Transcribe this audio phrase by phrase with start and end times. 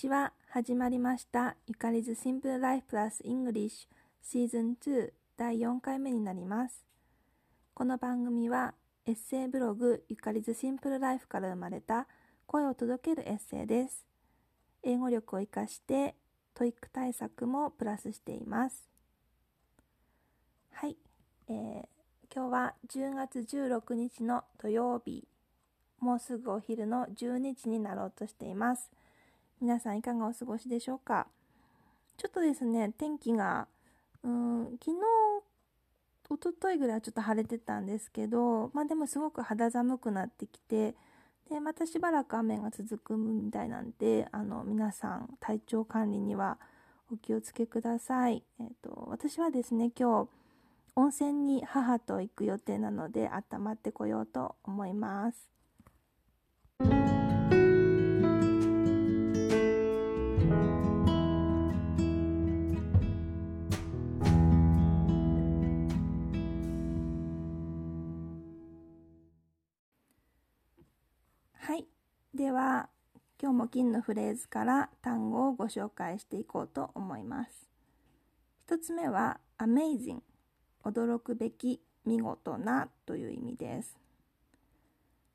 [0.00, 0.32] ちは。
[0.48, 1.56] 始まりました。
[1.66, 6.86] Yukari's Simple Life Plus English Season 2第4回目になります。
[7.74, 8.72] この番組は
[9.04, 12.06] エッセイブログ Yukari's Simple Life から生まれた
[12.46, 14.06] 声を届けるエッセイです。
[14.82, 16.14] 英語力を活かして
[16.54, 18.88] TOEIC 対策もプラスしています。
[20.72, 20.96] はい、
[21.48, 21.86] えー
[22.34, 25.28] 今日は10月16日の土曜日、
[25.98, 28.90] もうすぐお昼の12時になろうとしています。
[29.60, 31.26] 皆さんいかがお過ごしでしょうか？
[32.16, 33.68] ちょっとですね、天気が、
[34.22, 34.96] うーん、昨日、
[36.30, 40.94] 一昨日ぐらいはちょっと晴れてたんですけど、まあでもすごく肌寒くなってきて、
[41.50, 46.56] で、またしばらく雨が続くみたいなんで、あの、皆さん体調管理には
[47.12, 48.42] お気をつけください。
[48.60, 50.28] えっ、と、私はですね、今日、
[50.96, 55.50] 温泉に母と行く予定なので温まってこようと思います。
[72.40, 72.88] では、
[73.38, 77.68] 今日も金のフレーズから単語をご紹介していこうと思います。
[78.64, 80.20] 一つ目は amazing
[80.82, 83.94] 驚くべき見事なという意味です。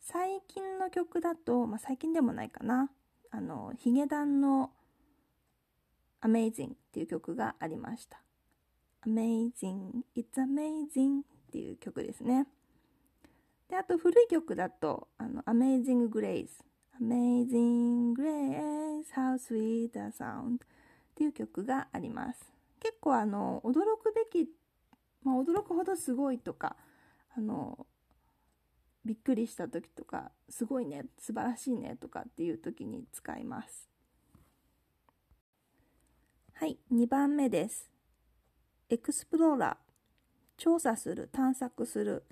[0.00, 2.88] 最近の曲だと、まあ、最近でもないかな。
[3.32, 4.70] あのヒゲダンの
[6.20, 8.22] Amazing っていう曲がありました。
[9.08, 12.46] Amazing It's Amazing っていう曲ですね。
[13.68, 16.46] であと古い曲だとあの Amazing Grace
[17.02, 20.56] Amazing Grace How Sweet the Sound.
[20.56, 20.58] っ
[21.16, 22.52] ていう曲があります。
[22.80, 24.48] 結構あの驚くべき
[25.24, 26.76] まあ、驚くほどすごいとか
[27.36, 27.86] あの
[29.04, 33.88] びっくりした時とかすごいね素晴らしいねとかっていう時に使います。
[36.54, 37.90] はい2番目です。
[38.88, 39.92] エクスプローラー
[40.56, 42.22] 調査する探索する。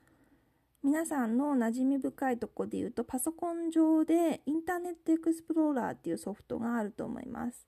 [0.83, 7.67] 皆さんの馴染み深いとこで言うとパソコン上でインターネットエクスプローラーっていうソフトがあると思います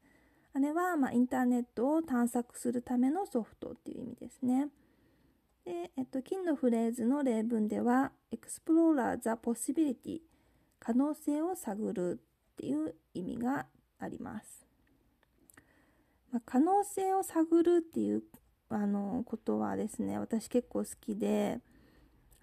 [0.55, 4.69] あれは、ま、インターネットを探索するためのソフトっていう意味ですね。
[5.65, 10.21] で、えっと、金のフレーズの例文では、explore the possibility
[10.79, 13.67] 可能性を探るっていう意味が
[13.99, 14.67] あります。
[16.31, 18.23] まあ、可能性を探るっていう
[18.69, 21.61] あのことはですね、私結構好きで、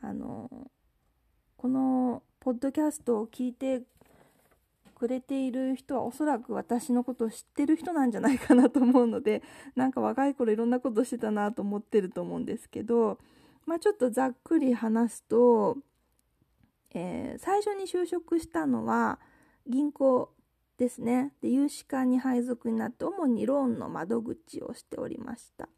[0.02, 0.50] あの、
[1.58, 3.84] このポッドキャストを聞いて
[5.00, 9.42] くれている人はおそらく私のことを知ってる人なんじゃないかなと思うので
[9.76, 13.18] なんか若い頃いろんなことしてたなと思ってると思うんですけど、
[13.66, 15.78] まあ、ちょっとざっくり話すと、
[16.92, 19.20] えー、最初に就職したのは
[19.66, 20.34] 銀行
[20.78, 21.34] ですね。
[21.42, 25.70] で融資課に配属になって主にローンの窓口をしておりました。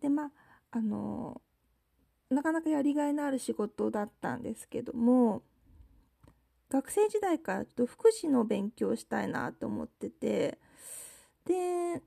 [0.00, 0.30] でまあ
[0.70, 1.40] あの
[2.34, 5.42] なかなかやりがいのある仕事だったんですけども
[6.70, 10.58] 学生時代からちょっと福祉の勉強をしたいなと思ってて
[11.46, 12.02] で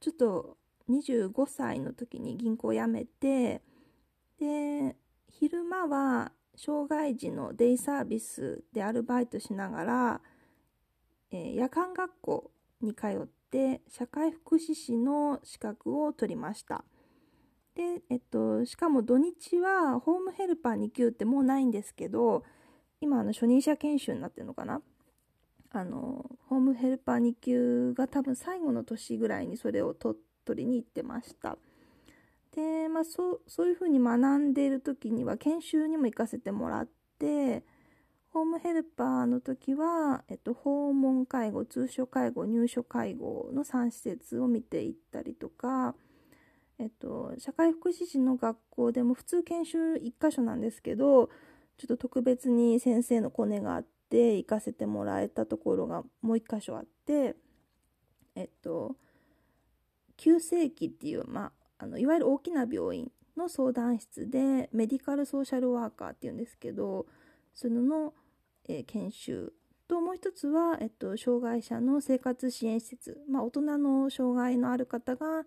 [0.00, 0.56] ちょっと
[0.90, 3.62] 25歳の時に銀行を辞めて
[4.38, 4.96] で
[5.30, 10.20] 昼間は障害児のデイサービスでアルバイトしながら、
[11.32, 12.50] えー、夜間学校
[12.80, 16.84] に通って社会福祉士の資格を取りました。
[17.74, 22.44] で、えっと、しかも土日はホームヘルパー2級ってもうないんですけど
[23.00, 24.80] 今あの初任者研修になってるのかな？
[25.70, 30.16] あのホームヘルパー2級が多分最後の年ぐらいにそれを取
[30.54, 31.58] りに行ってました。
[32.54, 37.64] でまあそうそういうふうに学んでいる時には研修にも行かせてもらって
[38.30, 45.94] ホームヘルパーの時は、えっと、訪問介護通所介護入所介護の3施設を見ていったりとか
[46.84, 51.30] えっと、社会福祉士の学校でも普通研修1箇所なんですけど
[51.78, 57.36] ちょっと特別に先生のコネがあって行かせてもらえたところがもう一箇所あって
[58.36, 58.96] えっと
[60.18, 67.06] 急性期っていう、まあ、あのいわゆる大きな病院の相談室でメディカルソーシャルワーカーっていうんですけど
[67.54, 68.12] それの、
[68.68, 69.54] えー、研修
[69.88, 75.44] ともう一つは、えっと、障害者の生活支援施設、まあ、大人の障害のある方が、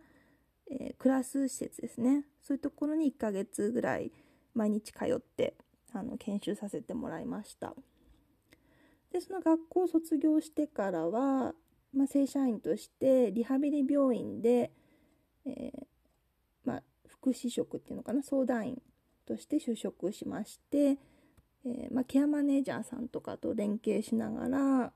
[0.72, 4.12] えー、クラス施設ですねそういうところに1ヶ月ぐらい
[4.54, 5.56] 毎日通って
[5.94, 7.74] あの研修させてもらいました
[9.12, 11.54] でその学校を卒業してからは、
[11.94, 14.72] まあ、正社員としてリハビリ病院で、
[15.46, 15.84] えー、
[16.66, 18.82] まあ、福祉職っていうのかな相談員
[19.26, 20.98] として就職しまして、
[21.66, 24.92] えー、まあ、ケアマネージャーさんとかと連携しながら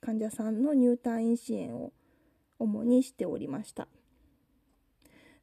[0.00, 1.92] 患者さんの入退院支援を
[2.58, 3.88] 主にしておりました。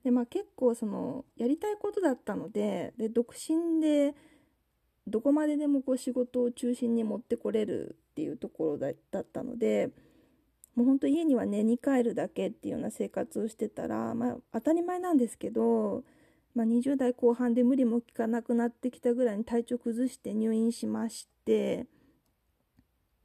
[0.03, 4.13] でまあ、結構そのやりたいことだったのでで独身で
[5.07, 9.91] どこまででもこう仕事を中心に持ってこれるっていうところだったので
[10.75, 16.03] もうほんと家には寝に帰るだけっていうような生活をしてたら、まあ、当たり前なんですけど、
[16.56, 21.85] まあ、20代後半で無理も効かなくなってきたぐらいに体調崩して入院しまして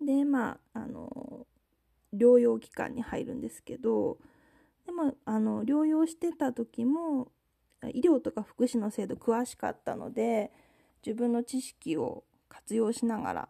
[0.04, 1.46] でまああの
[2.14, 4.18] 療養期間に入るんですけど
[4.88, 7.30] でもあの療養してた時も
[7.92, 10.50] 医療とか福祉の制度詳しかったので
[11.06, 13.48] 自分の知識を活用しながら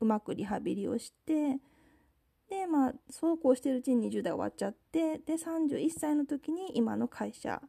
[0.00, 1.58] うまくリハビリをして
[2.48, 7.60] でまあそうこうしてるうちに20代終わっちゃってで31歳の時に今の会社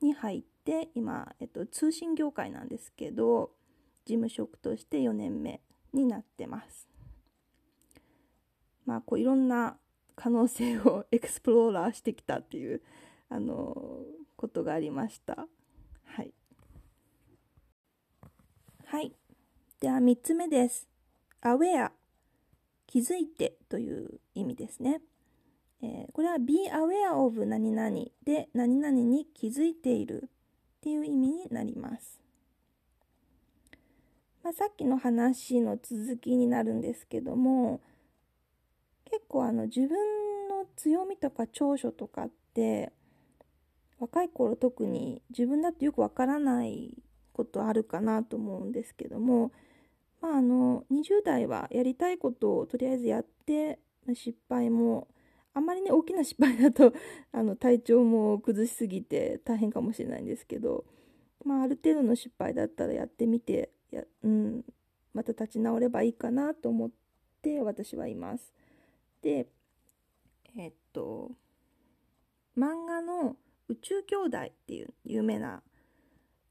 [0.00, 3.50] に入って今、えっと、通信業界なんですけど
[4.04, 5.60] 事務職として4年目
[5.92, 6.86] になってます。
[8.86, 9.76] まあこういろんな
[10.14, 12.82] 可能性をエクスプローラーしてきたっていう
[13.28, 14.02] あの
[14.36, 15.46] ことがありました。
[16.04, 16.32] はい。
[18.84, 19.12] はい。
[19.80, 20.88] では3つ目です。
[21.42, 21.90] aware
[22.86, 25.00] 気づいてという意味ですね。
[25.82, 27.90] えー、これは be aware of 何々
[28.24, 30.28] で何々に気づいているっ
[30.82, 32.20] ていう意味になります。
[34.42, 37.80] まあ、さっきの話の続きになるんですけども
[39.12, 39.90] 結構あの自分
[40.48, 42.92] の強みとか長所とかって
[44.00, 46.98] 若い頃特に自分だとよくわからない
[47.32, 49.52] ことあるかなと思うんですけども
[50.22, 53.80] まあ、あの20代はやりたいことをとりあえずやって
[54.14, 55.08] 失敗も
[55.52, 56.94] あんまりね大きな失敗だと
[57.32, 60.84] あの体調も崩しすぎて大変かもしれないんですけど、
[61.44, 64.64] まあ、ある程度の失敗だったらやってみてや、うん、
[65.12, 66.90] また立ち直ればいいかなと思っ
[67.42, 68.54] て私はいます。
[69.22, 69.46] で
[70.56, 71.30] えっと
[72.56, 73.36] 漫画の
[73.68, 75.62] 「宇宙兄弟」っていう有名な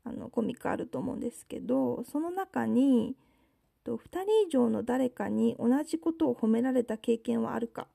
[0.03, 3.15] あのコミックあると思うんですけどその中に
[3.83, 7.87] 「と2人以上の誰かに同じことを褒められた経験はあるか。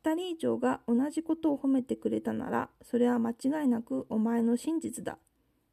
[0.00, 5.14] 2人以上が同じことを褒めてくれたならそれは間違いなくお前の真実だ。
[5.14, 5.18] っ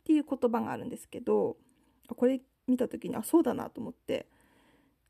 [0.03, 1.57] ていう言葉があるんですけど
[2.07, 4.27] これ見た時にあそうだなと思って。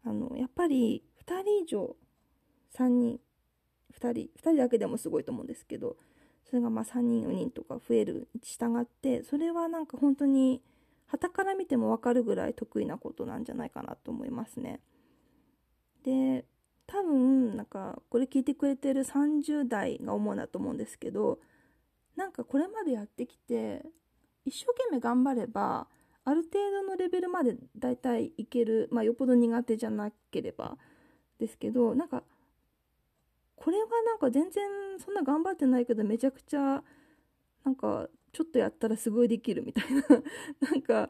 [0.08, 1.96] あのやっぱり2人以上
[2.78, 3.20] 3人。
[3.94, 4.12] 2人。
[4.12, 5.98] 2人だけでもすごいと思うんですけど。
[6.46, 8.28] それがまあ3人4人とか増える。
[8.36, 10.62] に従ってそれはなんか本当に
[11.08, 14.80] 旗から見ても分かるぐらい得意なことなんじゃないかなと思いますね。
[16.04, 16.46] で
[16.88, 21.40] 多分なんかこれ聞いてくれてる30代が主だと思うんですけど
[22.16, 23.84] なんかこれまでやってきて
[24.46, 25.88] 一生懸命頑張れば
[26.24, 28.88] ある程度のレベルまでだいたいいける。
[28.92, 30.78] まあよっぽど苦手じゃなければ
[31.40, 32.24] ですけどなんか
[33.66, 34.64] これはなんか全然
[35.04, 36.84] そんな頑張ってないけどめちゃくちゃ
[37.64, 40.04] なんかちょっとやったらすごいできるみたいな。
[40.70, 41.10] なんか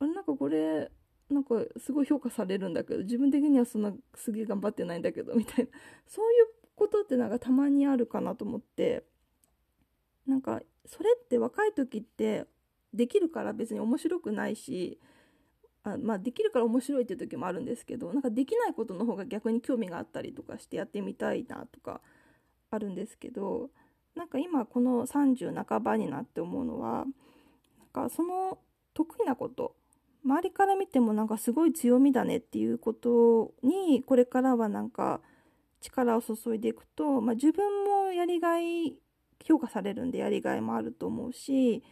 [0.00, 0.90] あれなんかこれ
[1.30, 5.70] なんかすごい評価されるんだけど自分的にはそんなすげえ頑張ってないんだけどみたいな。
[6.08, 9.04] そういうことってなんかたまにあるかなと思って。
[10.26, 12.48] なんかそれって若い時って
[12.92, 14.98] できるから別に面白くないし
[15.84, 22.00] あまあできるから面白いっていう時もあるんですけどなんかできないことの方が逆に興味があったりとかしてやってみたいなとか
[22.70, 23.70] あるんですけど
[24.16, 27.04] なんか今この30半ばになって思うのは
[27.94, 28.58] なんかその
[28.94, 29.74] 得意なこと
[30.24, 35.20] 周りから見てもなんかすごい強みだねっていうことにこれからはなんか
[35.82, 38.96] 力を注いでいくと、まあ、自分もやりがい
[39.44, 41.82] 評価されるんでやりがいもあると思うし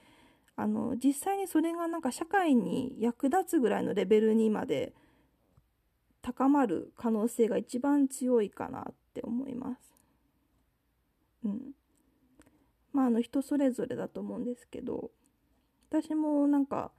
[0.57, 4.93] あの実際にそれがなんか社会に役立つぐらいのレベルにまで
[6.21, 9.93] 高まる可能性が一番強いかなって思います。
[11.45, 11.61] うん、
[12.93, 15.11] まああの人それぞれだと思うんですけど
[15.91, 16.93] 私もなんか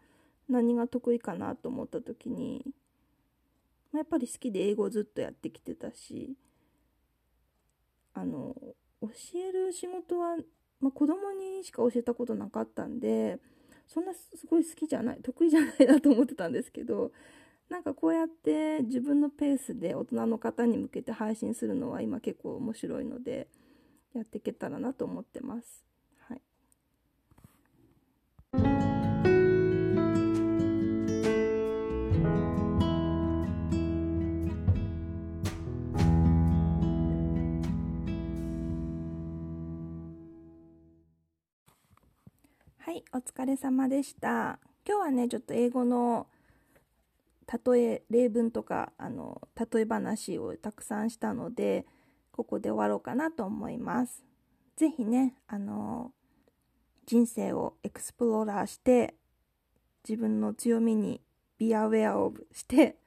[0.49, 2.65] 何が得意かなと思った時に
[3.93, 6.35] まあやっぱり好きで英語ずっとやってきてたし
[8.13, 8.55] あの
[9.01, 10.37] 教える仕事は、
[10.83, 13.39] まあ、子供にしか教えたことなかったんで
[13.87, 17.11] そんなすごい好きじゃない得意じゃないなと思ってたんですけど
[17.69, 23.47] なんかこうやって自分のペースで大人の方に向けて配信するのは今結構面白いので。
[24.13, 25.83] やっていけたらなと思ってます。
[43.15, 44.57] お疲れ様でした。
[44.87, 46.25] 今日はね、ちょっと英語の
[47.47, 51.85] 例え、例文とか、あの、例え話をたくさんしたので、
[52.31, 54.25] ここで終わろうかなと思います。
[54.77, 56.11] ぜひね、あの
[57.05, 59.13] 人生をエクスプローラーして、
[60.09, 61.21] 自分の強みに
[61.59, 62.97] be aware of して、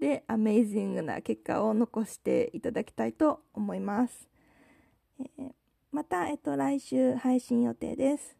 [0.00, 4.28] で、アメイジングな結果を残していただきたいと思います。
[5.20, 5.52] えー、
[5.92, 8.36] また、えっと、来週配信予定です、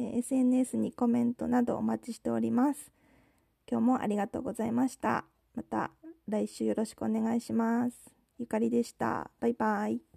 [0.00, 2.90] え、SNS にコメントなどお待ちしております。
[3.70, 5.24] 今日もありがとうございました。
[5.54, 5.90] また
[6.28, 7.96] 来週よろしくお願いします。
[8.38, 9.30] ゆかりでした。
[9.40, 10.09] バイバイ。